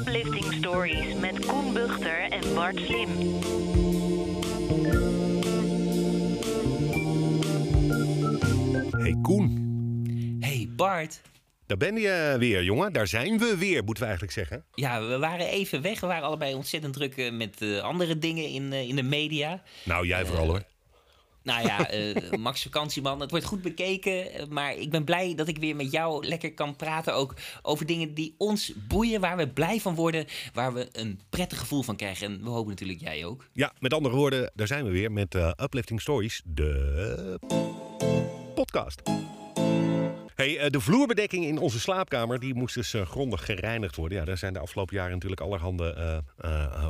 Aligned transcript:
Uplifting 0.00 0.52
Stories 0.52 1.14
met 1.20 1.46
Koen 1.46 1.72
Buchter 1.72 2.20
en 2.30 2.54
Bart 2.54 2.76
Slim. 2.80 3.08
Hey 8.90 9.14
Koen, 9.22 9.64
Hey 10.40 10.68
Bart. 10.76 11.20
daar 11.66 11.76
ben 11.76 11.96
je 11.96 12.36
weer, 12.38 12.62
jongen. 12.64 12.92
Daar 12.92 13.06
zijn 13.06 13.38
we 13.38 13.56
weer, 13.58 13.84
moeten 13.84 14.02
we 14.02 14.08
eigenlijk 14.08 14.32
zeggen. 14.32 14.64
Ja, 14.74 15.06
we 15.06 15.18
waren 15.18 15.46
even 15.46 15.82
weg. 15.82 16.00
We 16.00 16.06
waren 16.06 16.24
allebei 16.24 16.54
ontzettend 16.54 16.94
druk 16.94 17.16
eh, 17.16 17.32
met 17.32 17.62
eh, 17.62 17.78
andere 17.78 18.18
dingen 18.18 18.48
in, 18.48 18.72
eh, 18.72 18.88
in 18.88 18.96
de 18.96 19.02
media. 19.02 19.62
Nou, 19.84 20.06
jij 20.06 20.26
vooral 20.26 20.46
hoor. 20.46 20.62
Nou 21.46 21.66
ja, 21.66 21.90
eh, 21.90 22.32
Max 22.38 22.62
Vakantieman, 22.62 23.20
het 23.20 23.30
wordt 23.30 23.44
goed 23.46 23.62
bekeken. 23.62 24.32
eh, 24.32 24.46
Maar 24.46 24.76
ik 24.76 24.90
ben 24.90 25.04
blij 25.04 25.34
dat 25.34 25.48
ik 25.48 25.58
weer 25.58 25.76
met 25.76 25.90
jou 25.92 26.26
lekker 26.26 26.54
kan 26.54 26.76
praten. 26.76 27.14
Ook 27.14 27.34
over 27.62 27.86
dingen 27.86 28.14
die 28.14 28.34
ons 28.38 28.72
boeien, 28.88 29.20
waar 29.20 29.36
we 29.36 29.48
blij 29.48 29.80
van 29.80 29.94
worden. 29.94 30.26
Waar 30.52 30.74
we 30.74 30.88
een 30.92 31.20
prettig 31.28 31.58
gevoel 31.58 31.82
van 31.82 31.96
krijgen. 31.96 32.26
En 32.26 32.42
we 32.42 32.48
hopen 32.48 32.70
natuurlijk 32.70 33.00
jij 33.00 33.24
ook. 33.24 33.48
Ja, 33.52 33.72
met 33.78 33.94
andere 33.94 34.14
woorden, 34.14 34.50
daar 34.54 34.66
zijn 34.66 34.84
we 34.84 34.90
weer 34.90 35.12
met 35.12 35.34
eh, 35.34 35.50
Uplifting 35.62 36.00
Stories, 36.00 36.42
de 36.44 37.38
podcast. 38.54 39.02
Hey, 40.34 40.70
de 40.70 40.80
vloerbedekking 40.80 41.44
in 41.44 41.58
onze 41.58 41.80
slaapkamer 41.80 42.40
die 42.40 42.54
moest 42.54 42.74
dus 42.74 42.94
grondig 43.04 43.44
gereinigd 43.44 43.96
worden. 43.96 44.18
Ja, 44.18 44.24
daar 44.24 44.38
zijn 44.38 44.52
de 44.52 44.58
afgelopen 44.58 44.96
jaren 44.96 45.12
natuurlijk 45.12 45.40
allerhande 45.40 46.22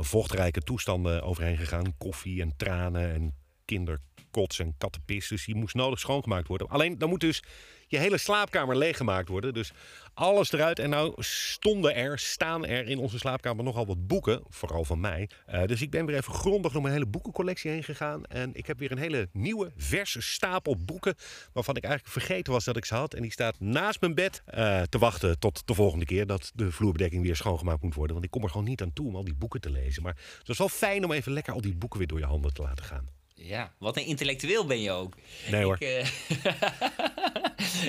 vochtrijke 0.01 0.61
toestanden 0.61 1.23
overheen 1.23 1.57
gegaan. 1.57 1.93
Koffie 1.97 2.41
en 2.41 2.53
tranen 2.57 3.13
en 3.13 3.33
kinderkots 3.67 4.59
en 4.59 4.75
kattenpis. 4.77 5.27
Dus 5.27 5.45
die 5.45 5.55
moest 5.55 5.75
nodig 5.75 5.99
schoongemaakt 5.99 6.47
worden. 6.47 6.67
Alleen 6.67 6.97
dan 6.97 7.09
moet 7.09 7.19
dus 7.19 7.43
je 7.87 7.97
hele 7.97 8.17
slaapkamer 8.17 8.77
leeggemaakt 8.77 9.27
worden. 9.27 9.53
Dus 9.53 9.71
alles 10.13 10.51
eruit. 10.51 10.79
En 10.79 10.89
nou 10.89 11.13
stonden 11.23 11.95
er, 11.95 12.19
staan 12.19 12.65
er 12.65 12.87
in 12.87 12.97
onze 12.97 13.17
slaapkamer 13.17 13.63
nogal 13.63 13.85
wat 13.85 14.07
boeken. 14.07 14.43
Vooral 14.49 14.85
van 14.85 14.99
mij. 14.99 15.29
Eh, 15.45 15.65
dus 15.65 15.81
ik 15.81 15.89
ben 15.89 16.05
weer 16.05 16.15
even 16.15 16.33
grondig 16.33 16.71
door 16.71 16.81
mijn 16.81 16.93
hele 16.93 17.05
boekencollectie 17.05 17.71
heen 17.71 17.83
gegaan. 17.83 18.25
En 18.25 18.49
ik 18.53 18.67
heb 18.67 18.79
weer 18.79 18.91
een 18.91 18.97
hele 18.97 19.29
nieuwe, 19.31 19.71
verse 19.77 20.21
stapel 20.21 20.77
boeken. 20.77 21.15
Waarvan 21.53 21.75
ik 21.75 21.83
eigenlijk 21.83 22.13
vergeten 22.13 22.53
was 22.53 22.63
dat 22.63 22.77
ik 22.77 22.85
ze 22.85 22.95
had. 22.95 23.13
En 23.13 23.21
die 23.21 23.31
staat 23.31 23.59
naast 23.59 24.01
mijn 24.01 24.15
bed 24.15 24.41
eh, 24.45 24.81
te 24.81 24.97
wachten 24.97 25.39
tot 25.39 25.61
de 25.65 25.73
volgende 25.73 26.05
keer 26.05 26.25
dat 26.25 26.51
de 26.55 26.71
vloerbedekking 26.71 27.23
weer 27.23 27.35
schoongemaakt 27.35 27.81
moet 27.81 27.95
worden. 27.95 28.13
Want 28.13 28.25
ik 28.25 28.31
kom 28.31 28.43
er 28.43 28.49
gewoon 28.49 28.67
niet 28.67 28.81
aan 28.81 28.93
toe 28.93 29.07
om 29.07 29.15
al 29.15 29.23
die 29.23 29.35
boeken 29.35 29.61
te 29.61 29.69
lezen. 29.69 30.03
Maar 30.03 30.17
het 30.37 30.47
was 30.47 30.57
wel 30.57 30.69
fijn 30.69 31.03
om 31.03 31.11
even 31.11 31.31
lekker 31.31 31.53
al 31.53 31.61
die 31.61 31.75
boeken 31.75 31.97
weer 31.97 32.07
door 32.07 32.19
je 32.19 32.25
handen 32.25 32.53
te 32.53 32.61
laten 32.61 32.85
gaan. 32.85 33.16
Ja, 33.39 33.73
wat 33.77 33.97
een 33.97 34.05
intellectueel 34.05 34.65
ben 34.65 34.81
je 34.81 34.91
ook. 34.91 35.13
Nee, 35.51 35.63
hoor. 35.63 35.75
Ik, 35.79 35.81
eh, 35.87 36.07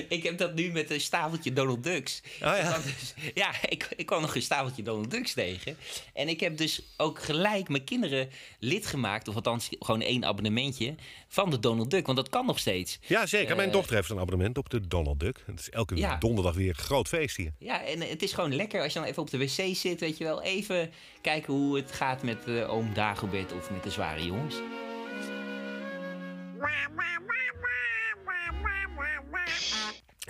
ik 0.19 0.23
heb 0.23 0.39
dat 0.39 0.55
nu 0.55 0.73
met 0.73 0.91
een 0.91 1.01
stapeltje 1.01 1.53
Donald 1.53 1.83
Ducks. 1.85 2.21
ja. 2.41 2.55
Ik 2.57 2.65
kwam 2.67 2.83
dus- 2.83 3.15
ja, 3.35 3.51
ik, 3.69 3.89
ik 3.97 4.07
kwam 4.07 4.21
nog 4.21 4.35
een 4.35 4.43
stapeltje 4.43 4.83
Donald 4.83 5.11
Ducks 5.11 5.33
tegen. 5.33 5.77
En 6.15 6.29
ik 6.29 6.41
heb 6.41 6.57
dus 6.57 6.83
ook 6.97 7.23
gelijk 7.23 7.69
mijn 7.69 7.85
kinderen 7.85 8.29
lid 8.59 8.87
gemaakt, 8.87 9.29
of 9.29 9.35
althans 9.35 9.69
gewoon 9.79 10.01
één 10.01 10.25
abonnementje, 10.25 10.95
van 11.29 11.51
de 11.51 11.59
Donald 11.59 11.91
Duck. 11.91 12.07
Want 12.07 12.19
dat 12.19 12.29
kan 12.29 12.47
nog 12.47 12.59
steeds. 12.59 12.99
Ja, 13.07 13.27
zeker. 13.27 13.57
Mijn 13.57 13.69
Eh, 13.69 13.75
dochter 13.75 13.95
heeft 13.95 14.11
een 14.11 14.19
abonnement 14.19 14.59
op 14.59 14.71
de 14.71 14.89
Donald 14.89 15.21
Duck. 15.21 15.43
Het 15.47 15.61
is 15.61 15.71
elke 15.71 15.97
Ja. 15.97 16.17
donderdag 16.17 16.55
weer 16.55 16.69
een 16.69 16.75
groot 16.75 17.09
feest 17.09 17.37
hier. 17.37 17.53
Ja, 17.59 17.85
en 17.85 18.01
het 18.01 18.23
is 18.23 18.33
gewoon 18.33 18.55
lekker 18.55 18.83
als 18.83 18.93
je 18.93 18.99
dan 18.99 19.09
even 19.09 19.23
op 19.23 19.31
de 19.31 19.39
wc 19.39 19.77
zit, 19.77 20.01
weet 20.01 20.19
je 20.19 20.25
wel. 20.25 20.43
Even 20.43 20.91
kijken 21.23 21.53
hoe 21.53 21.77
het 21.77 21.93
gaat 21.93 22.23
met 22.23 22.45
eh, 22.47 22.73
oom 22.73 22.95
Dagobert 22.95 23.53
of 23.53 23.71
met 23.71 23.83
de 23.83 23.91
zware 23.91 24.25
jongens. 24.27 24.55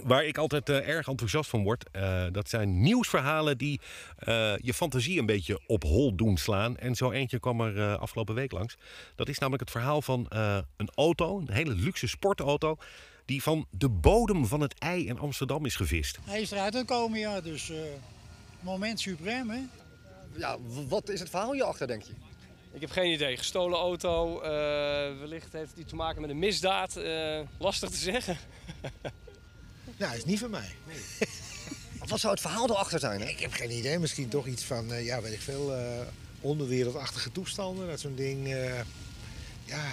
Waar 0.04 0.24
ik 0.24 0.38
altijd 0.38 0.68
eh, 0.68 0.88
erg 0.88 1.08
enthousiast 1.08 1.50
van 1.50 1.62
word, 1.62 1.90
eh, 1.90 2.24
dat 2.32 2.48
zijn 2.48 2.80
nieuwsverhalen 2.80 3.58
die 3.58 3.80
eh, 4.16 4.56
je 4.56 4.74
fantasie 4.74 5.18
een 5.18 5.26
beetje 5.26 5.60
op 5.66 5.82
hol 5.82 6.14
doen 6.16 6.36
slaan. 6.36 6.76
En 6.76 6.94
zo 6.94 7.10
eentje 7.10 7.40
kwam 7.40 7.60
er 7.60 7.78
eh, 7.78 7.98
afgelopen 7.98 8.34
week 8.34 8.52
langs. 8.52 8.76
Dat 9.14 9.28
is 9.28 9.38
namelijk 9.38 9.62
het 9.62 9.72
verhaal 9.72 10.02
van 10.02 10.26
eh, 10.28 10.58
een 10.76 10.90
auto, 10.94 11.38
een 11.38 11.50
hele 11.52 11.74
luxe 11.74 12.06
sportauto, 12.08 12.76
die 13.24 13.42
van 13.42 13.66
de 13.70 13.88
bodem 13.88 14.46
van 14.46 14.60
het 14.60 14.78
ei 14.78 15.06
in 15.06 15.18
Amsterdam 15.18 15.64
is 15.66 15.76
gevist. 15.76 16.18
Hij 16.24 16.40
is 16.40 16.50
eruit 16.50 16.76
gekomen, 16.76 17.18
ja, 17.18 17.40
dus 17.40 17.70
eh, 17.70 17.78
moment 18.60 19.00
suprem, 19.00 19.50
hè? 19.50 19.60
Ja, 20.36 20.56
wat 20.88 21.08
is 21.08 21.20
het 21.20 21.30
verhaal 21.30 21.52
hierachter, 21.52 21.86
denk 21.86 22.02
je? 22.02 22.12
Ik 22.72 22.80
heb 22.80 22.90
geen 22.90 23.12
idee. 23.12 23.36
Gestolen 23.36 23.78
auto. 23.78 24.40
eh, 24.40 24.48
wellicht 25.18 25.52
heeft 25.52 25.74
die 25.74 25.84
te 25.84 25.94
maken 25.94 26.20
met 26.20 26.30
een 26.30 26.38
misdaad. 26.38 26.96
eh, 26.96 27.40
lastig 27.58 27.90
te 27.90 27.96
zeggen. 27.96 28.38
Nou, 29.96 30.16
is 30.16 30.24
niet 30.24 30.38
van 30.38 30.50
mij. 30.50 30.74
Wat 32.08 32.20
zou 32.20 32.32
het 32.32 32.42
verhaal 32.42 32.70
erachter 32.70 32.98
zijn? 33.00 33.20
Hè? 33.20 33.28
Ik 33.28 33.38
heb 33.40 33.52
geen 33.52 33.70
idee. 33.70 33.98
Misschien 33.98 34.28
toch 34.28 34.46
iets 34.46 34.62
van, 34.64 34.92
eh, 34.92 35.04
ja, 35.04 35.20
weet 35.20 35.32
ik 35.32 35.40
veel, 35.40 35.74
eh, 35.74 36.00
onderwereldachtige 36.40 37.32
toestanden. 37.32 37.86
Dat 37.88 38.00
zo'n 38.00 38.14
ding, 38.14 38.46
eh, 38.52 38.80
ja... 39.64 39.92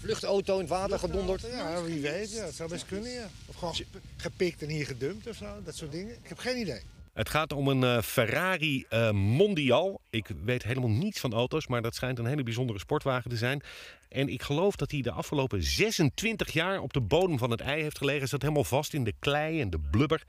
Vluchtauto 0.00 0.54
in 0.54 0.60
het 0.60 0.68
water 0.68 0.98
gedonderd. 0.98 1.40
Ja, 1.40 1.82
wie 1.82 2.00
weet. 2.00 2.32
Ja, 2.32 2.44
dat 2.44 2.54
zou 2.54 2.68
best 2.68 2.86
kunnen, 2.86 3.10
ja. 3.10 3.30
Of 3.46 3.56
gewoon 3.56 3.74
gep- 3.74 4.00
gepikt 4.16 4.62
en 4.62 4.68
hier 4.68 4.86
gedumpt 4.86 5.26
of 5.26 5.36
zo. 5.36 5.62
Dat 5.64 5.76
soort 5.76 5.92
dingen. 5.92 6.14
Ik 6.14 6.28
heb 6.28 6.38
geen 6.38 6.56
idee. 6.58 6.80
Het 7.12 7.28
gaat 7.28 7.52
om 7.52 7.68
een 7.68 7.84
eh, 7.84 8.02
Ferrari 8.02 8.84
eh, 8.88 9.10
Mondial. 9.10 10.00
Ik 10.10 10.30
weet 10.44 10.62
helemaal 10.62 10.90
niets 10.90 11.20
van 11.20 11.32
auto's, 11.32 11.66
maar 11.66 11.82
dat 11.82 11.94
schijnt 11.94 12.18
een 12.18 12.26
hele 12.26 12.42
bijzondere 12.42 12.78
sportwagen 12.78 13.30
te 13.30 13.36
zijn. 13.36 13.62
En 14.08 14.28
ik 14.28 14.42
geloof 14.42 14.76
dat 14.76 14.90
hij 14.90 15.00
de 15.00 15.10
afgelopen 15.10 15.62
26 15.62 16.52
jaar 16.52 16.80
op 16.80 16.92
de 16.92 17.00
bodem 17.00 17.38
van 17.38 17.50
het 17.50 17.60
ei 17.60 17.82
heeft 17.82 17.98
gelegen. 17.98 18.28
Zat 18.28 18.42
helemaal 18.42 18.64
vast 18.64 18.94
in 18.94 19.04
de 19.04 19.14
klei 19.18 19.60
en 19.60 19.70
de 19.70 19.80
blubber. 19.90 20.22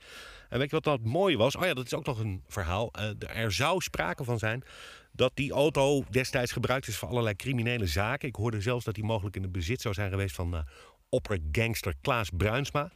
En 0.48 0.58
weet 0.58 0.70
je 0.70 0.74
wat 0.74 0.84
dat 0.84 1.04
mooie 1.04 1.36
was? 1.36 1.56
Oh 1.56 1.64
ja, 1.64 1.74
dat 1.74 1.84
is 1.84 1.94
ook 1.94 2.06
nog 2.06 2.18
een 2.18 2.42
verhaal. 2.48 2.92
Eh, 2.92 3.42
er 3.42 3.52
zou 3.52 3.80
sprake 3.80 4.24
van 4.24 4.38
zijn 4.38 4.64
dat 5.12 5.32
die 5.34 5.52
auto 5.52 6.04
destijds 6.10 6.52
gebruikt 6.52 6.86
is 6.86 6.96
voor 6.96 7.08
allerlei 7.08 7.36
criminele 7.36 7.86
zaken. 7.86 8.28
Ik 8.28 8.36
hoorde 8.36 8.60
zelfs 8.60 8.84
dat 8.84 8.96
hij 8.96 9.04
mogelijk 9.04 9.36
in 9.36 9.42
het 9.42 9.52
bezit 9.52 9.80
zou 9.80 9.94
zijn 9.94 10.10
geweest 10.10 10.34
van 10.34 10.64
oppergangster 11.08 11.94
Klaas 12.00 12.30
Bruinsma. 12.36 12.90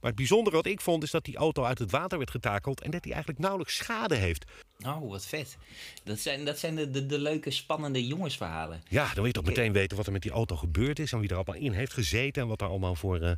Maar 0.00 0.10
het 0.10 0.14
bijzondere 0.14 0.56
wat 0.56 0.66
ik 0.66 0.80
vond 0.80 1.02
is 1.02 1.10
dat 1.10 1.24
die 1.24 1.36
auto 1.36 1.64
uit 1.64 1.78
het 1.78 1.90
water 1.90 2.18
werd 2.18 2.30
getakeld 2.30 2.80
en 2.80 2.90
dat 2.90 3.04
hij 3.04 3.12
eigenlijk 3.12 3.42
nauwelijks 3.42 3.76
schade 3.76 4.14
heeft. 4.14 4.44
Oh, 4.86 5.10
wat 5.10 5.26
vet. 5.26 5.56
Dat 6.04 6.18
zijn, 6.18 6.44
dat 6.44 6.58
zijn 6.58 6.74
de, 6.74 6.90
de, 6.90 7.06
de 7.06 7.18
leuke, 7.18 7.50
spannende 7.50 8.06
jongensverhalen. 8.06 8.82
Ja, 8.88 9.04
dan 9.04 9.14
wil 9.14 9.24
je 9.24 9.32
toch 9.32 9.44
meteen 9.44 9.72
weten 9.72 9.96
wat 9.96 10.06
er 10.06 10.12
met 10.12 10.22
die 10.22 10.30
auto 10.30 10.56
gebeurd 10.56 10.98
is 10.98 11.12
en 11.12 11.20
wie 11.20 11.28
er 11.28 11.34
allemaal 11.34 11.54
in 11.54 11.72
heeft 11.72 11.92
gezeten 11.92 12.42
en 12.42 12.48
wat 12.48 12.60
er 12.60 12.68
allemaal 12.68 12.94
voor 12.94 13.20
eh, 13.20 13.30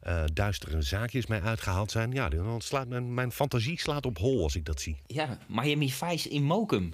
eh, 0.00 0.24
duistere 0.32 0.82
zaakjes 0.82 1.26
mee 1.26 1.40
uitgehaald 1.40 1.90
zijn. 1.90 2.12
Ja, 2.12 2.28
dan 2.28 2.60
slaat 2.60 2.88
mijn, 2.88 3.14
mijn 3.14 3.32
fantasie 3.32 3.80
slaat 3.80 4.06
op 4.06 4.18
hol 4.18 4.42
als 4.42 4.56
ik 4.56 4.64
dat 4.64 4.80
zie. 4.80 4.96
Ja, 5.06 5.38
Miami 5.48 5.90
Vice 5.90 6.28
in 6.28 6.42
Mokum. 6.42 6.92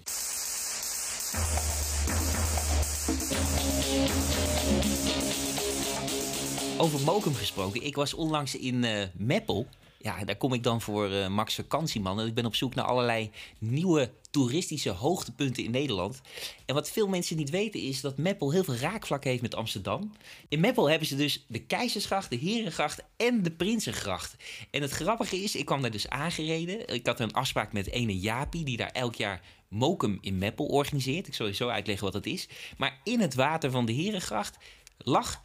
Over 6.80 7.00
Mokum 7.00 7.34
gesproken. 7.34 7.82
Ik 7.82 7.94
was 7.94 8.14
onlangs 8.14 8.56
in 8.56 8.84
eh 8.84 9.06
Meppel. 9.12 9.66
Ja, 9.98 10.24
daar 10.24 10.36
kom 10.36 10.52
ik 10.52 10.62
dan 10.62 10.80
voor 10.80 11.10
eh, 11.10 11.28
Max 11.28 11.54
Vakantieman. 11.54 12.20
En 12.20 12.26
ik 12.26 12.34
ben 12.34 12.46
op 12.46 12.54
zoek 12.54 12.74
naar 12.74 12.84
allerlei 12.84 13.30
nieuwe 13.58 14.10
toeristische 14.30 14.90
hoogtepunten 14.90 15.64
in 15.64 15.70
Nederland. 15.70 16.20
En 16.66 16.74
wat 16.74 16.90
veel 16.90 17.08
mensen 17.08 17.36
niet 17.36 17.50
weten 17.50 17.80
is 17.80 18.00
dat 18.00 18.16
Meppel 18.16 18.50
heel 18.50 18.64
veel 18.64 18.74
raakvlak 18.74 19.24
heeft 19.24 19.42
met 19.42 19.54
Amsterdam. 19.54 20.12
In 20.48 20.60
Meppel 20.60 20.90
hebben 20.90 21.08
ze 21.08 21.16
dus 21.16 21.44
de 21.48 21.58
Keizersgracht, 21.58 22.30
de 22.30 22.36
Herengracht 22.36 23.02
en 23.16 23.42
de 23.42 23.50
Prinsengracht. 23.50 24.36
En 24.70 24.82
het 24.82 24.90
grappige 24.90 25.36
is, 25.36 25.56
ik 25.56 25.64
kwam 25.64 25.82
daar 25.82 25.90
dus 25.90 26.08
aangereden. 26.08 26.88
Ik 26.88 27.06
had 27.06 27.20
een 27.20 27.32
afspraak 27.32 27.72
met 27.72 27.90
ene 27.90 28.18
Jaapie, 28.18 28.64
die 28.64 28.76
daar 28.76 28.92
elk 28.92 29.14
jaar 29.14 29.40
Mokum 29.68 30.18
in 30.20 30.38
Meppel 30.38 30.66
organiseert. 30.66 31.26
Ik 31.26 31.34
zal 31.34 31.46
je 31.46 31.54
zo 31.54 31.68
uitleggen 31.68 32.04
wat 32.04 32.12
dat 32.12 32.26
is. 32.26 32.48
Maar 32.76 33.00
in 33.04 33.20
het 33.20 33.34
water 33.34 33.70
van 33.70 33.86
de 33.86 33.92
Herengracht 33.92 34.56
lag 34.98 35.42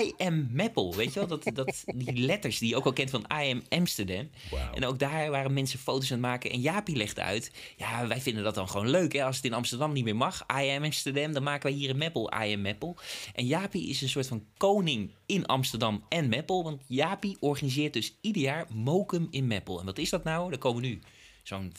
I 0.00 0.12
am 0.16 0.48
Meppel, 0.50 0.94
weet 0.94 1.12
je 1.12 1.18
wel? 1.18 1.28
Dat, 1.28 1.50
dat, 1.54 1.84
die 1.94 2.18
letters 2.18 2.58
die 2.58 2.68
je 2.68 2.76
ook 2.76 2.84
al 2.84 2.92
kent 2.92 3.10
van 3.10 3.24
I 3.42 3.50
am 3.50 3.62
Amsterdam. 3.68 4.30
En 4.74 4.84
ook 4.84 4.98
daar 4.98 5.30
waren 5.30 5.52
mensen 5.52 5.78
foto's 5.78 6.12
aan 6.12 6.18
het 6.18 6.26
maken. 6.26 6.50
En 6.50 6.60
Jaapie 6.60 6.96
legde 6.96 7.22
uit, 7.22 7.52
ja, 7.76 8.06
wij 8.06 8.20
vinden 8.20 8.44
dat 8.44 8.54
dan 8.54 8.68
gewoon 8.68 8.88
leuk. 8.88 9.12
Hè? 9.12 9.24
Als 9.24 9.36
het 9.36 9.44
in 9.44 9.52
Amsterdam 9.52 9.92
niet 9.92 10.04
meer 10.04 10.16
mag, 10.16 10.46
I 10.60 10.68
am 10.68 10.84
Amsterdam, 10.84 11.32
dan 11.32 11.42
maken 11.42 11.70
wij 11.70 11.78
hier 11.78 11.88
in 11.88 11.98
Meppel 11.98 12.32
I 12.44 12.54
am 12.54 12.60
Meppel. 12.60 12.96
En 13.34 13.46
Jaapie 13.46 13.88
is 13.88 14.00
een 14.00 14.08
soort 14.08 14.26
van 14.26 14.44
koning 14.56 15.10
in 15.26 15.46
Amsterdam 15.46 16.04
en 16.08 16.28
Meppel. 16.28 16.64
Want 16.64 16.82
Jaapie 16.86 17.36
organiseert 17.40 17.92
dus 17.92 18.18
ieder 18.20 18.42
jaar 18.42 18.66
Mokum 18.72 19.28
in 19.30 19.46
Meppel. 19.46 19.78
En 19.78 19.84
wat 19.84 19.98
is 19.98 20.10
dat 20.10 20.24
nou? 20.24 20.50
Daar 20.50 20.58
komen 20.58 20.82
nu 20.82 21.00
zo'n 21.48 21.72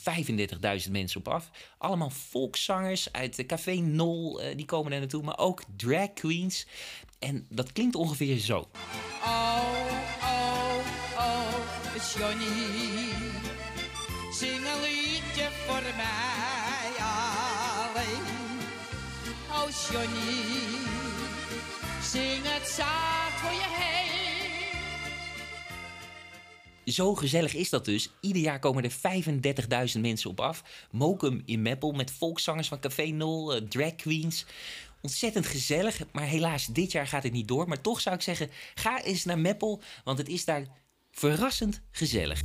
35.000 0.84 0.90
mensen 0.90 1.20
op 1.20 1.28
af. 1.28 1.50
Allemaal 1.78 2.10
volkszangers 2.10 3.12
uit 3.12 3.36
de 3.36 3.46
Café 3.46 3.74
Nol, 3.74 4.40
eh, 4.40 4.56
die 4.56 4.66
komen 4.66 4.90
daar 4.90 5.00
naartoe. 5.00 5.22
Maar 5.22 5.38
ook 5.38 5.62
drag 5.76 6.12
queens. 6.12 6.66
En 7.18 7.46
dat 7.48 7.72
klinkt 7.72 7.94
ongeveer 7.94 8.38
zo. 8.38 8.58
Oh, 9.24 9.60
oh, 10.22 10.76
oh, 11.16 11.54
Johnny. 12.16 13.12
Zing 14.32 14.58
een 14.58 14.80
liedje 14.80 15.48
voor 15.66 15.82
mij. 15.96 16.60
Oh, 19.50 19.68
Johnny. 19.90 20.80
Zing 22.02 22.42
het 22.42 22.68
zaad 22.68 23.32
voor 23.40 23.52
je 23.52 23.66
heen. 23.68 24.29
Zo 26.90 27.14
gezellig 27.14 27.54
is 27.54 27.70
dat 27.70 27.84
dus. 27.84 28.10
Ieder 28.20 28.42
jaar 28.42 28.58
komen 28.58 28.84
er 28.84 28.92
35.000 29.94 30.00
mensen 30.00 30.30
op 30.30 30.40
af. 30.40 30.62
Mokum 30.90 31.42
in 31.44 31.62
Meppel 31.62 31.92
met 31.92 32.10
volkszangers 32.10 32.68
van 32.68 32.80
Café 32.80 33.06
Nol, 33.06 33.54
eh, 33.54 33.62
drag 33.68 33.94
queens. 33.94 34.46
Ontzettend 35.02 35.46
gezellig, 35.46 36.00
maar 36.12 36.26
helaas 36.26 36.66
dit 36.66 36.92
jaar 36.92 37.06
gaat 37.06 37.22
het 37.22 37.32
niet 37.32 37.48
door. 37.48 37.68
Maar 37.68 37.80
toch 37.80 38.00
zou 38.00 38.14
ik 38.16 38.22
zeggen, 38.22 38.50
ga 38.74 39.02
eens 39.02 39.24
naar 39.24 39.38
Meppel, 39.38 39.82
want 40.04 40.18
het 40.18 40.28
is 40.28 40.44
daar 40.44 40.66
verrassend 41.10 41.80
gezellig. 41.90 42.42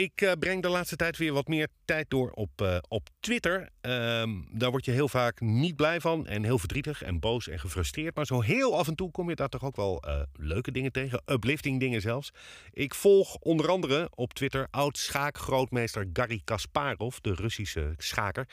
Ik 0.00 0.20
eh, 0.20 0.32
breng 0.38 0.62
de 0.62 0.68
laatste 0.68 0.96
tijd 0.96 1.16
weer 1.16 1.32
wat 1.32 1.48
meer 1.48 1.68
tijd 1.84 2.10
door 2.10 2.30
op, 2.30 2.50
eh, 2.60 2.76
op 2.88 3.08
Twitter. 3.20 3.68
Ehm, 3.80 4.30
daar 4.50 4.70
word 4.70 4.84
je 4.84 4.90
heel 4.90 5.08
vaak 5.08 5.40
niet 5.40 5.76
blij 5.76 6.00
van 6.00 6.26
en 6.26 6.44
heel 6.44 6.58
verdrietig 6.58 7.02
en 7.02 7.20
boos 7.20 7.48
en 7.48 7.60
gefrustreerd. 7.60 8.14
Maar 8.14 8.26
zo 8.26 8.40
heel 8.40 8.78
af 8.78 8.88
en 8.88 8.94
toe 8.94 9.10
kom 9.10 9.28
je 9.28 9.34
daar 9.34 9.48
toch 9.48 9.64
ook 9.64 9.76
wel 9.76 10.02
eh, 10.02 10.20
leuke 10.32 10.70
dingen 10.72 10.92
tegen. 10.92 11.22
Uplifting 11.26 11.80
dingen 11.80 12.00
zelfs. 12.00 12.30
Ik 12.72 12.94
volg 12.94 13.36
onder 13.36 13.68
andere 13.68 14.08
op 14.14 14.32
Twitter 14.32 14.66
oud-schaakgrootmeester 14.70 16.08
Garry 16.12 16.40
Kasparov, 16.44 17.16
de 17.16 17.34
Russische 17.34 17.94
schaker. 17.96 18.48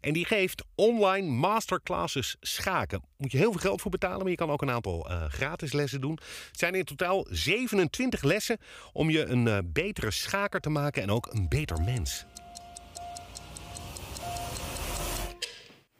En 0.00 0.12
die 0.12 0.24
geeft 0.24 0.64
online 0.74 1.26
masterclasses 1.26 2.36
schaken. 2.40 3.02
Moet 3.16 3.32
je 3.32 3.38
heel 3.38 3.52
veel 3.52 3.60
geld 3.60 3.80
voor 3.80 3.90
betalen, 3.90 4.18
maar 4.18 4.30
je 4.30 4.36
kan 4.36 4.50
ook 4.50 4.62
een 4.62 4.70
aantal 4.70 5.10
eh, 5.10 5.24
gratis 5.28 5.72
lessen 5.72 6.00
doen. 6.00 6.18
Het 6.48 6.58
zijn 6.58 6.74
in 6.74 6.84
totaal 6.84 7.26
27 7.30 8.22
lessen 8.22 8.58
om 8.92 9.10
je 9.10 9.24
een 9.24 9.48
eh, 9.48 9.58
betere 9.64 10.10
schaker 10.10 10.60
te 10.60 10.70
maken 10.70 11.02
en 11.02 11.10
ook 11.10 11.26
een 11.32 11.48
beter 11.48 11.82
mens. 11.82 12.24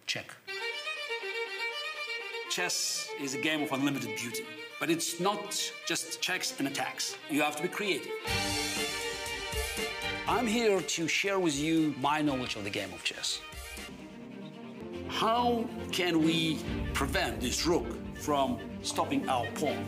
Check. 0.04 0.40
Chess 2.48 3.08
is 3.22 3.34
a 3.34 3.40
game 3.40 3.62
of 3.62 3.70
unlimited 3.70 4.14
beauty. 4.14 4.42
But 4.80 4.90
it's 4.90 5.18
not 5.18 5.72
just 5.86 6.18
checks 6.20 6.54
and 6.58 6.68
attacks. 6.68 7.16
You 7.30 7.42
have 7.42 7.56
to 7.56 7.62
be 7.62 7.68
creative. 7.68 8.10
I'm 10.28 10.46
here 10.46 10.80
to 10.80 11.08
share 11.08 11.40
with 11.40 11.58
you 11.58 11.94
my 12.00 12.22
knowledge 12.22 12.56
of 12.56 12.64
the 12.64 12.70
game 12.70 12.92
of 12.92 13.02
chess. 13.02 13.40
How 15.18 15.64
can 15.90 16.22
we 16.22 16.58
prevent 16.94 17.40
this 17.40 17.66
rook 17.66 17.86
from 18.20 18.56
stopping 18.82 19.28
our 19.28 19.46
pawn? 19.58 19.84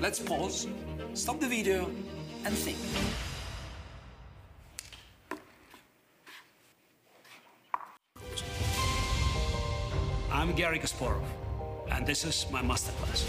Let's 0.00 0.18
pause, 0.18 0.66
stop 1.12 1.40
the 1.40 1.46
video, 1.46 1.90
and 2.42 2.54
think. 2.56 2.78
I'm 10.32 10.54
Gary 10.54 10.78
Kasparov, 10.78 11.20
and 11.90 12.06
this 12.06 12.24
is 12.24 12.46
my 12.50 12.62
masterclass. 12.62 13.26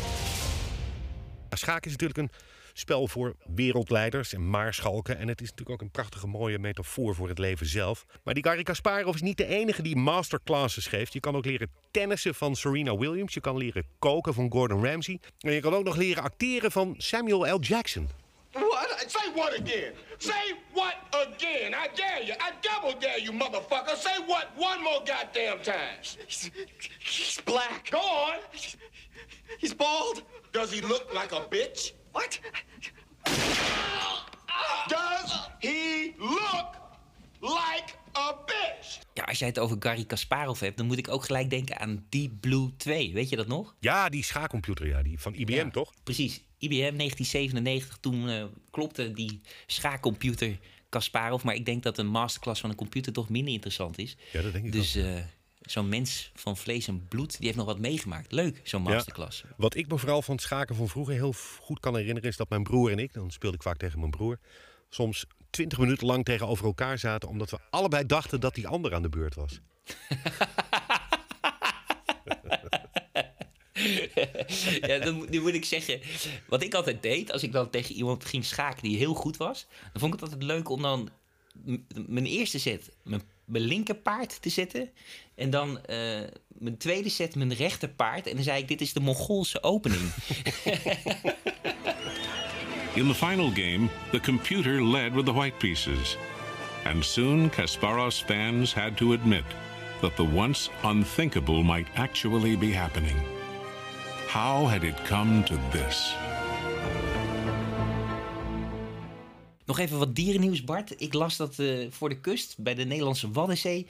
Schaken 1.56 1.92
is 1.92 1.92
natuurlijk 1.92 2.20
een 2.20 2.32
spel 2.80 3.08
voor 3.08 3.36
wereldleiders 3.56 4.34
en 4.34 4.50
maarschalken. 4.50 5.18
En 5.18 5.28
het 5.28 5.42
is 5.42 5.50
natuurlijk 5.50 5.82
ook 5.82 5.86
een 5.86 5.92
prachtige 5.92 6.28
mooie 6.28 6.60
metafoor 6.60 7.16
voor 7.16 7.28
het 7.30 7.40
leven 7.40 7.66
zelf. 7.66 8.06
Maar 8.24 8.34
die 8.34 8.44
Garry 8.44 8.64
Kasparov 8.64 9.16
is 9.16 9.22
niet 9.22 9.38
de 9.38 9.46
enige 9.46 9.82
die 9.82 9.96
masterclasses 9.96 10.88
geeft. 10.88 11.14
Je 11.14 11.20
kan 11.20 11.36
ook 11.36 11.46
leren 11.46 11.72
tennissen 11.92 12.36
van 12.36 12.56
Serena 12.56 12.98
Williams. 12.98 13.34
Je 13.34 13.42
kan 13.42 13.58
leren 13.58 13.86
koken 14.00 14.34
van 14.34 14.52
Gordon 14.52 14.86
Ramsay. 14.86 15.20
En 15.40 15.52
je 15.52 15.60
kan 15.60 15.74
ook 15.74 15.84
nog 15.84 15.96
leren 15.96 16.24
acteren 16.24 16.72
van 16.72 16.96
Samuel 16.98 17.56
L. 17.56 17.60
Jackson. 17.60 18.10
What? 18.52 19.06
Say 19.08 19.32
what 19.36 19.54
again? 19.60 19.94
Say 20.18 20.56
what 20.74 20.96
again? 21.12 21.74
I 21.74 21.88
dare 21.94 22.24
you. 22.26 22.34
I 22.34 22.52
double 22.62 23.00
dare 23.00 23.22
you, 23.22 23.32
motherfucker. 23.32 23.96
Say 23.96 24.18
what 24.26 24.48
one 24.56 24.84
more 24.84 25.02
goddamn 25.06 25.62
time. 25.62 25.98
He's, 26.02 26.52
he's 27.00 27.42
black. 27.44 27.90
Go 27.92 28.00
on. 28.00 28.40
He's 29.60 29.74
bald. 29.74 30.24
Does 30.52 30.72
he 30.72 30.82
look 30.82 31.14
like 31.14 31.32
a 31.32 31.42
bitch? 31.50 31.94
What? 32.18 32.40
Does 34.88 35.50
he 35.60 36.12
look 36.18 36.70
like 37.42 37.94
a 38.18 38.34
bitch? 38.46 39.00
Ja, 39.14 39.24
als 39.24 39.40
jij 39.40 39.48
het 39.48 39.60
over 39.60 39.78
Garry 39.80 40.06
Kasparov 40.06 40.60
hebt, 40.60 40.78
dan 40.78 40.86
moet 40.86 40.98
ik 40.98 41.10
ook 41.10 41.24
gelijk 41.26 41.50
denken 41.50 41.80
aan 41.80 42.06
Deep 42.10 42.32
Blue 42.40 42.76
2. 42.78 43.14
Weet 43.14 43.30
je 43.30 43.36
dat 43.36 43.48
nog? 43.48 43.76
Ja, 43.80 44.10
die 44.10 44.24
schaakcomputer 44.24 44.88
ja, 44.88 45.02
die 45.02 45.20
van 45.20 45.34
IBM 45.34 45.54
Ja, 45.54 45.70
toch? 45.70 45.94
Precies. 46.04 46.42
IBM 46.58 46.76
1997, 46.98 47.98
toen 48.02 48.30
eh, 48.30 48.44
klopte 48.72 49.12
die 49.12 49.42
schaakcomputer 49.68 50.58
Kasparov. 50.90 51.44
Maar 51.44 51.56
ik 51.56 51.66
denk 51.66 51.84
dat 51.84 51.98
een 51.98 52.08
masterclass 52.08 52.62
van 52.62 52.70
een 52.70 52.76
computer 52.76 53.14
toch 53.14 53.30
minder 53.30 53.54
interessant 53.54 53.98
is. 53.98 54.18
Ja, 54.32 54.42
dat 54.42 54.54
denk 54.54 54.66
ik 54.66 54.72
Dus 54.72 54.98
ook. 54.98 55.04
eh, 55.04 55.14
zo'n 55.68 55.90
mens 55.90 56.32
van 56.36 56.58
vlees 56.58 56.88
en 56.88 57.08
bloed, 57.08 57.36
die 57.38 57.46
heeft 57.46 57.58
nog 57.58 57.66
wat 57.66 57.80
meegemaakt. 57.80 58.32
Leuk, 58.32 58.62
zo'n 58.64 58.84
Ja. 58.84 58.90
masterclass. 58.90 59.44
Wat 59.58 59.76
ik 59.76 59.88
me 59.88 59.98
vooral 59.98 60.22
van 60.22 60.36
het 60.36 60.44
schaken 60.44 60.76
van 60.76 60.88
vroeger 60.90 61.14
heel 61.14 61.34
goed 61.60 61.80
kan 61.80 61.96
herinneren... 61.96 62.30
is 62.30 62.38
dat 62.38 62.50
mijn 62.50 62.64
broer 62.64 62.92
en 62.92 63.00
ik, 63.00 63.14
dan 63.14 63.32
speelde 63.32 63.56
ik 63.56 63.62
vaak 63.64 63.78
tegen 63.78 64.00
mijn 64.00 64.12
broer... 64.12 64.40
soms 64.90 65.26
20 65.50 65.78
minuten 65.80 66.08
lang 66.08 66.26
tegenover 66.26 66.66
elkaar 66.66 66.98
zaten... 66.98 67.30
omdat 67.30 67.50
we 67.50 67.58
allebei 67.70 68.06
dachten 68.06 68.40
dat 68.40 68.56
die 68.56 68.68
ander 68.68 68.94
aan 68.94 69.02
de 69.02 69.10
beurt 69.10 69.36
was. 69.36 69.60
ja, 74.82 75.00
dan, 75.00 75.26
nu 75.30 75.42
moet 75.42 75.54
ik 75.54 75.66
zeggen, 75.66 76.00
wat 76.48 76.64
ik 76.64 76.74
altijd 76.74 77.02
deed, 77.02 77.32
als 77.32 77.44
ik 77.44 77.52
dan 77.52 77.70
tegen 77.70 77.96
iemand 77.96 78.26
ging 78.26 78.46
schaken 78.46 78.84
die 78.84 78.98
heel 78.98 79.14
goed 79.14 79.38
was, 79.38 79.68
dan 79.92 80.02
vond 80.02 80.14
ik 80.14 80.20
het 80.20 80.30
altijd 80.30 80.50
leuk 80.50 80.70
om 80.70 80.82
dan 80.82 81.10
mijn 82.08 82.26
eerste 82.26 82.60
set 82.60 82.92
mijn, 83.04 83.22
mijn 83.48 83.64
linkerpaard 83.64 84.42
te 84.42 84.50
zetten 84.50 84.90
en 85.36 85.50
dan 85.50 85.86
eh, 85.86 85.98
mijn 86.48 86.78
tweede 86.78 87.10
set 87.10 87.36
mijn 87.36 87.54
rechterpaard 87.54 88.28
en 88.28 88.36
dan 88.36 88.44
zei 88.44 88.62
ik, 88.62 88.68
dit 88.68 88.82
is 88.82 88.94
de 88.94 89.00
Mongoolse 89.00 89.64
opening. 89.64 90.02
In 92.94 93.08
the 93.08 93.14
final 93.14 93.50
game, 93.50 93.90
the 94.12 94.20
computer 94.20 94.84
led 94.84 95.14
with 95.14 95.26
the 95.26 95.34
white 95.34 95.58
pieces. 95.58 96.18
And 96.84 97.06
soon 97.06 97.50
Kasparov's 97.50 98.20
fans 98.20 98.74
had 98.74 98.98
to 98.98 99.14
admit 99.14 99.44
that 100.02 100.16
the 100.16 100.26
once 100.34 100.70
unthinkable 100.84 101.64
might 101.64 101.88
actually 101.96 102.58
be 102.58 102.72
happening. 102.72 103.18
How 104.28 104.66
had 104.66 104.84
it 104.84 104.96
come 105.06 105.44
to 105.44 105.60
this? 105.72 106.16
Nog 109.68 109.80
even 109.80 109.98
wat 109.98 110.16
dierennieuws, 110.16 110.64
Bart. 110.64 111.02
Ik 111.02 111.14
las 111.14 111.38
dat 111.38 111.60
eh, 111.60 111.88
voor 111.90 112.10
de 112.10 112.20
kust, 112.20 112.56
bij 112.58 112.76
de 112.76 112.86
Nederlandse 112.86 113.32
Waddenzee, 113.32 113.88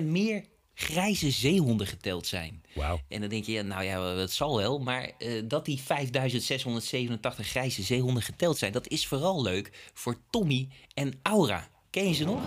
20% 0.00 0.02
meer 0.02 0.44
grijze 0.74 1.30
zeehonden 1.30 1.86
geteld 1.86 2.26
zijn. 2.26 2.62
Wauw. 2.74 3.00
En 3.08 3.20
dan 3.20 3.28
denk 3.28 3.44
je, 3.44 3.52
ja, 3.52 3.62
nou 3.62 3.84
ja, 3.84 4.14
dat 4.14 4.30
zal 4.30 4.56
wel. 4.56 4.78
Maar 4.78 5.10
eh, 5.18 5.42
dat 5.44 5.64
die 5.64 5.80
5687 5.80 7.46
grijze 7.46 7.82
zeehonden 7.82 8.22
geteld 8.22 8.58
zijn, 8.58 8.72
dat 8.72 8.88
is 8.88 9.06
vooral 9.06 9.42
leuk 9.42 9.90
voor 9.94 10.16
Tommy 10.30 10.68
en 10.94 11.18
Aura. 11.22 11.68
Ken 11.90 12.08
je 12.08 12.14
ze 12.14 12.24
nog? 12.24 12.42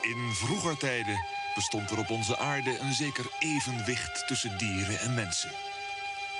In 0.00 0.32
vroeger 0.32 0.76
tijden 0.76 1.20
bestond 1.54 1.90
er 1.90 1.98
op 1.98 2.10
onze 2.10 2.36
aarde 2.36 2.78
een 2.80 2.92
zeker 2.92 3.26
evenwicht 3.38 4.26
tussen 4.26 4.58
dieren 4.58 5.00
en 5.00 5.14
mensen. 5.14 5.50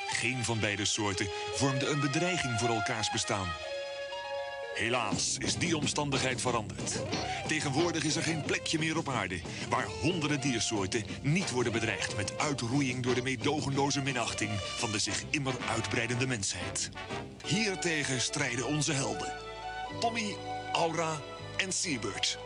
Geen 0.09 0.45
van 0.45 0.61
beide 0.61 0.85
soorten 0.85 1.29
vormde 1.53 1.89
een 1.89 2.01
bedreiging 2.01 2.59
voor 2.59 2.69
elkaars 2.69 3.11
bestaan. 3.11 3.49
Helaas 4.75 5.37
is 5.39 5.57
die 5.57 5.77
omstandigheid 5.77 6.41
veranderd. 6.41 7.03
Tegenwoordig 7.47 8.05
is 8.05 8.17
er 8.17 8.23
geen 8.23 8.43
plekje 8.43 8.79
meer 8.79 8.99
op 8.99 9.09
aarde 9.09 9.41
waar 9.69 9.87
honderden 10.01 10.41
diersoorten 10.41 11.05
niet 11.23 11.51
worden 11.51 11.73
bedreigd 11.73 12.17
met 12.17 12.39
uitroeiing 12.39 13.03
door 13.03 13.15
de 13.15 13.23
meedogenloze 13.23 14.03
minachting 14.03 14.51
van 14.61 14.91
de 14.91 14.99
zich 14.99 15.23
immer 15.31 15.55
uitbreidende 15.71 16.27
mensheid. 16.27 16.91
Hiertegen 17.47 18.21
strijden 18.21 18.67
onze 18.67 18.93
helden: 18.93 19.33
Tommy, 20.01 20.37
Aura 20.73 21.21
en 21.57 21.73
Seabird. 21.73 22.39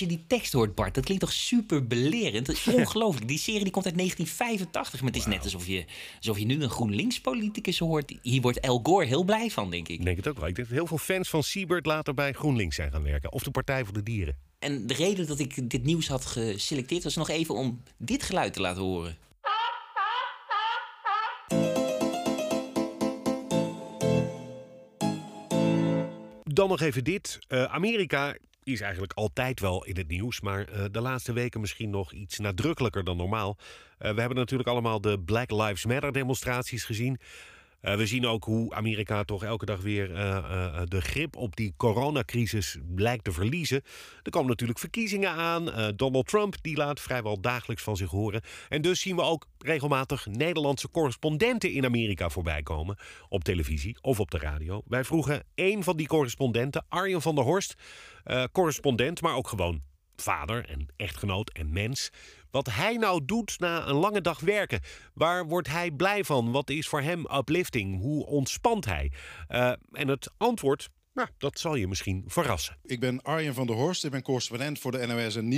Je 0.00 0.06
die 0.06 0.24
tekst 0.26 0.52
hoort, 0.52 0.74
Bart, 0.74 0.94
dat 0.94 1.04
klinkt 1.04 1.22
toch 1.22 1.32
super 1.32 1.86
belerend? 1.86 2.46
Dat 2.46 2.54
is 2.56 2.66
ongelooflijk. 2.80 3.28
Die 3.28 3.38
serie 3.38 3.62
die 3.62 3.72
komt 3.72 3.84
uit 3.84 3.96
1985. 3.96 5.00
Maar 5.00 5.10
het 5.10 5.20
is 5.20 5.26
net 5.26 5.44
alsof 5.44 5.66
je, 5.66 5.84
alsof 6.16 6.38
je 6.38 6.44
nu 6.44 6.62
een 6.62 6.70
GroenLinks-politicus 6.70 7.78
hoort. 7.78 8.14
Hier 8.22 8.40
wordt 8.40 8.60
El 8.60 8.80
Gore 8.82 9.06
heel 9.06 9.24
blij 9.24 9.50
van, 9.50 9.70
denk 9.70 9.88
ik. 9.88 9.98
Ik 9.98 10.04
denk 10.04 10.16
het 10.16 10.28
ook 10.28 10.38
wel. 10.38 10.48
Ik 10.48 10.54
denk 10.54 10.68
dat 10.68 10.76
heel 10.76 10.86
veel 10.86 10.98
fans 10.98 11.28
van 11.28 11.42
Siebert 11.42 11.86
later 11.86 12.14
bij 12.14 12.32
GroenLinks 12.32 12.76
zijn 12.76 12.90
gaan 12.90 13.02
werken. 13.02 13.32
Of 13.32 13.42
de 13.42 13.50
Partij 13.50 13.84
voor 13.84 13.94
de 13.94 14.02
Dieren. 14.02 14.36
En 14.58 14.86
de 14.86 14.94
reden 14.94 15.26
dat 15.26 15.38
ik 15.38 15.70
dit 15.70 15.84
nieuws 15.84 16.08
had 16.08 16.26
geselecteerd 16.26 17.04
was 17.04 17.16
nog 17.16 17.28
even 17.28 17.54
om 17.54 17.82
dit 17.96 18.22
geluid 18.22 18.52
te 18.52 18.60
laten 18.60 18.82
horen. 18.82 19.16
Dan 26.42 26.68
nog 26.68 26.80
even 26.80 27.04
dit. 27.04 27.38
Eh, 27.48 27.64
Amerika 27.64 28.36
is 28.72 28.80
eigenlijk 28.80 29.12
altijd 29.12 29.60
wel 29.60 29.84
in 29.84 29.96
het 29.96 30.08
nieuws, 30.08 30.40
maar 30.40 30.68
eh, 30.68 30.84
de 30.90 31.00
laatste 31.00 31.32
weken 31.32 31.60
misschien 31.60 31.90
nog 31.90 32.12
iets 32.12 32.38
nadrukkelijker 32.38 33.04
dan 33.04 33.16
normaal. 33.16 33.56
Eh, 33.98 34.14
we 34.14 34.20
hebben 34.20 34.38
natuurlijk 34.38 34.68
allemaal 34.68 35.00
de 35.00 35.20
Black 35.20 35.50
Lives 35.50 35.86
Matter 35.86 36.12
demonstraties 36.12 36.84
gezien. 36.84 37.18
Eh, 37.80 37.96
we 37.96 38.06
zien 38.06 38.26
ook 38.26 38.44
hoe 38.44 38.74
Amerika 38.74 39.24
toch 39.24 39.44
elke 39.44 39.64
dag 39.64 39.80
weer 39.80 40.14
eh, 40.14 40.36
eh, 40.36 40.82
de 40.84 41.00
grip 41.00 41.36
op 41.36 41.56
die 41.56 41.74
coronacrisis 41.76 42.78
lijkt 42.96 43.24
te 43.24 43.32
verliezen. 43.32 43.82
Er 44.22 44.30
komen 44.30 44.48
natuurlijk 44.48 44.78
verkiezingen 44.78 45.30
aan. 45.30 45.94
Donald 45.96 46.26
Trump 46.26 46.56
die 46.60 46.76
laat 46.76 47.00
vrijwel 47.00 47.40
dagelijks 47.40 47.82
van 47.82 47.96
zich 47.96 48.10
horen. 48.10 48.42
En 48.68 48.82
dus 48.82 49.00
zien 49.00 49.16
we 49.16 49.22
ook 49.22 49.46
regelmatig 49.58 50.26
Nederlandse 50.26 50.90
correspondenten 50.90 51.72
in 51.72 51.84
Amerika 51.84 52.28
voorbij 52.28 52.62
komen. 52.62 52.98
Op 53.28 53.44
televisie 53.44 53.98
of 54.00 54.20
op 54.20 54.30
de 54.30 54.38
radio. 54.38 54.82
Wij 54.86 55.04
vroegen 55.04 55.42
een 55.54 55.84
van 55.84 55.96
die 55.96 56.06
correspondenten, 56.06 56.84
Arjen 56.88 57.22
van 57.22 57.34
der 57.34 57.44
Horst, 57.44 57.74
correspondent, 58.52 59.22
maar 59.22 59.34
ook 59.34 59.48
gewoon 59.48 59.82
vader 60.16 60.68
en 60.68 60.86
echtgenoot 60.96 61.50
en 61.50 61.72
mens. 61.72 62.10
Wat 62.50 62.66
hij 62.70 62.96
nou 62.96 63.24
doet 63.24 63.58
na 63.58 63.86
een 63.86 63.94
lange 63.94 64.20
dag 64.20 64.40
werken. 64.40 64.80
Waar 65.14 65.46
wordt 65.46 65.68
hij 65.68 65.90
blij 65.90 66.24
van? 66.24 66.52
Wat 66.52 66.70
is 66.70 66.88
voor 66.88 67.00
hem 67.00 67.26
uplifting? 67.34 68.00
Hoe 68.00 68.26
ontspant 68.26 68.84
hij? 68.84 69.12
Eh, 69.48 69.72
en 69.92 70.08
het 70.08 70.30
antwoord, 70.36 70.88
nou, 71.14 71.28
dat 71.38 71.58
zal 71.58 71.74
je 71.74 71.88
misschien 71.88 72.24
verrassen. 72.26 72.76
Ik 72.82 73.00
ben 73.00 73.22
Arjen 73.22 73.54
van 73.54 73.66
der 73.66 73.76
Horst. 73.76 74.04
Ik 74.04 74.10
ben 74.10 74.22
correspondent 74.22 74.78
voor 74.78 74.92
de 74.92 75.06
NOS 75.06 75.36
en 75.36 75.52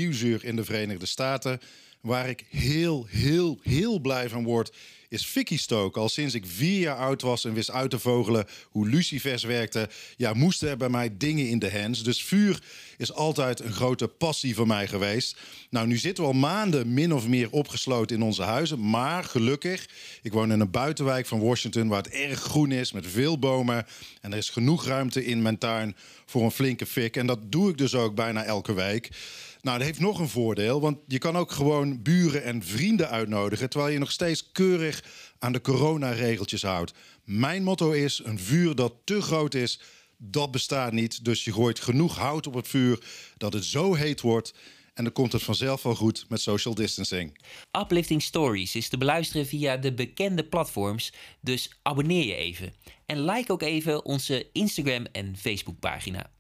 in 0.45 0.57
de 0.57 0.65
Verenigde 0.65 1.07
Staten. 1.07 1.61
Waar 2.03 2.29
ik 2.29 2.45
heel, 2.51 3.07
heel, 3.09 3.59
heel 3.63 4.01
blij 4.01 4.29
van 4.29 4.45
word, 4.45 4.73
is 5.09 5.27
Vicky 5.27 5.59
stoken. 5.59 6.03
Al 6.03 6.09
sinds 6.09 6.35
ik 6.35 6.47
vier 6.47 6.81
jaar 6.81 6.97
oud 6.97 7.23
was 7.23 7.45
en 7.45 7.55
wist 7.55 7.71
uit 7.71 7.91
te 7.91 7.99
vogelen 7.99 8.47
hoe 8.71 8.89
lucifers 8.89 9.43
werkten, 9.43 9.89
ja, 10.17 10.33
moesten 10.33 10.69
er 10.69 10.77
bij 10.77 10.89
mij 10.89 11.11
dingen 11.17 11.49
in 11.49 11.59
de 11.59 11.71
hands. 11.71 12.03
Dus 12.03 12.23
vuur 12.23 12.63
is 12.97 13.13
altijd 13.13 13.61
een 13.61 13.73
grote 13.73 14.09
passie 14.09 14.55
voor 14.55 14.67
mij 14.67 14.87
geweest. 14.87 15.37
Nou, 15.71 15.87
nu 15.87 15.97
zitten 15.97 16.25
we 16.25 16.31
al 16.31 16.37
maanden 16.37 16.95
min 16.95 17.15
of 17.15 17.27
meer 17.27 17.51
opgesloten 17.51 18.17
in 18.17 18.23
onze 18.23 18.43
huizen. 18.43 18.91
Maar 18.91 19.25
gelukkig, 19.25 19.89
ik 20.23 20.33
woon 20.33 20.53
in 20.53 20.61
een 20.61 20.71
buitenwijk 20.71 21.27
van 21.27 21.41
Washington 21.41 21.89
waar 21.89 22.03
het 22.03 22.13
erg 22.13 22.41
groen 22.41 22.73
is 22.73 22.93
met 22.93 23.07
veel 23.07 23.39
bomen. 23.39 23.87
En 24.21 24.33
er 24.33 24.39
is 24.39 24.51
genoeg 24.51 24.87
ruimte 24.87 25.25
in 25.25 25.43
mijn 25.43 25.59
tuin 25.59 25.97
voor 26.27 26.43
een 26.43 26.51
flinke 26.51 26.87
fik. 26.87 27.17
En 27.17 27.27
dat 27.27 27.53
doe 27.53 27.71
ik 27.71 27.79
dus 27.79 27.95
ook 27.95 28.15
bijna 28.15 28.45
elke 28.45 28.73
week. 28.75 29.11
Nou, 29.63 29.79
dat 29.79 29.87
heeft 29.87 30.01
nog 30.01 30.19
een 30.19 30.29
voordeel, 30.29 30.81
want 30.81 30.99
je 31.07 31.19
kan 31.19 31.37
ook 31.37 31.51
gewoon 31.51 32.03
buren 32.03 32.45
en 32.45 32.63
vrienden 32.63 33.09
uitnodigen, 33.09 33.71
terwijl 33.71 33.93
je 33.93 33.99
nog 33.99 34.13
steeds 34.13 34.53
keurig 34.53 35.05
aan 35.39 35.53
de 35.53 35.61
coronaregeltjes 35.61 36.63
houdt. 36.63 36.93
Mijn 37.25 37.63
motto 37.63 37.91
is: 37.91 38.21
een 38.25 38.39
vuur 38.39 38.75
dat 38.75 38.95
te 39.05 39.21
groot 39.21 39.55
is, 39.55 39.81
dat 40.17 40.51
bestaat 40.51 40.93
niet. 40.93 41.25
Dus 41.25 41.45
je 41.45 41.53
gooit 41.53 41.81
genoeg 41.81 42.17
hout 42.17 42.47
op 42.47 42.55
het 42.55 42.69
vuur 42.69 43.05
dat 43.37 43.53
het 43.53 43.65
zo 43.65 43.95
heet 43.95 44.21
wordt. 44.21 44.55
En 44.95 45.05
dan 45.05 45.13
komt 45.13 45.33
het 45.33 45.43
vanzelf 45.43 45.83
wel 45.83 45.95
goed 45.95 46.25
met 46.29 46.41
social 46.41 46.75
distancing. 46.75 47.39
Uplifting 47.83 48.23
Stories 48.23 48.75
is 48.75 48.89
te 48.89 48.99
beluisteren 48.99 49.47
via 49.47 49.77
de 49.77 49.93
bekende 49.93 50.45
platforms, 50.45 51.13
dus 51.41 51.71
abonneer 51.83 52.27
je 52.27 52.35
even. 52.35 52.75
En 53.07 53.25
like 53.25 53.53
ook 53.53 53.63
even 53.63 54.05
onze 54.05 54.49
Instagram 54.53 55.07
en 55.13 55.37
Facebook 55.37 55.79
pagina. 55.79 56.31